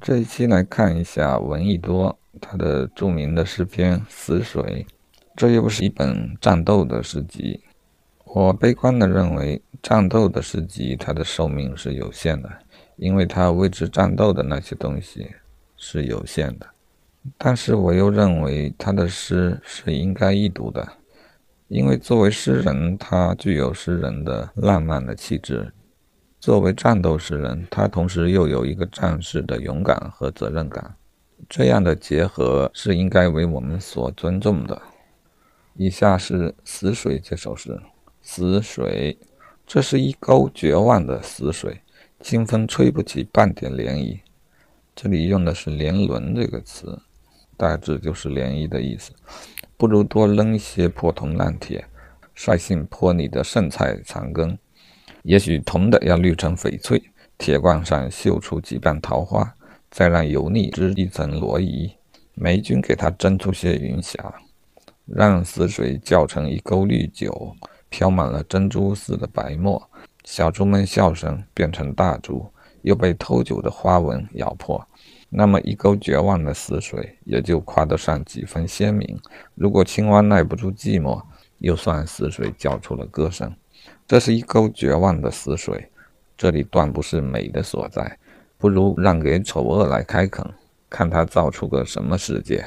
[0.00, 4.86] 这一期来看一下闻一多他的著名的诗篇《死水》，
[5.36, 7.60] 这又不是一本战斗的诗集。
[8.24, 12.50] 我悲观地认为，战斗的诗集它的寿命是有限的，
[12.96, 15.28] 因为它为之战斗的那些东西
[15.76, 16.66] 是有限的。
[17.36, 20.88] 但是我又认为他的诗是应该一读的，
[21.68, 25.70] 因为作为诗人，他具有诗人的浪漫的气质。
[26.40, 30.94] 作为战斗诗人，他同时又有一个战士的勇敢和责任感，
[31.50, 34.80] 这样的结合是应该为我们所尊重的。
[35.74, 37.78] 以下是《死水》这首诗：
[38.22, 39.18] 死水，
[39.66, 41.82] 这是一沟绝望的死水，
[42.22, 44.20] 清风吹不起半点涟漪。
[44.96, 46.98] 这里用的是“连轮”这个词，
[47.58, 49.12] 大致就是涟漪的意思。
[49.76, 51.84] 不如多扔些破铜烂铁，
[52.34, 54.56] 率性泼你的剩菜残羹。
[55.22, 57.02] 也许铜的要滤成翡翠，
[57.36, 59.54] 铁罐上绣出几瓣桃花，
[59.90, 61.92] 再让油腻织一层罗衣。
[62.34, 64.34] 霉菌给它蒸出些云霞，
[65.04, 67.54] 让死水搅成一沟绿酒，
[67.90, 69.90] 飘满了珍珠似的白沫。
[70.24, 74.82] 小猪们笑声变成大猪，又被偷酒的花纹咬破。
[75.28, 79.18] 那么一沟绝望的死水，也就夸得上几分鲜明。
[79.54, 81.22] 如果青蛙耐不住寂寞，
[81.58, 83.54] 又算死水叫出了歌声。
[84.06, 85.90] 这是一沟绝望的死水，
[86.36, 88.18] 这里断不是美的所在，
[88.58, 90.44] 不如让给丑恶来开垦，
[90.88, 92.64] 看它造出个什么世界。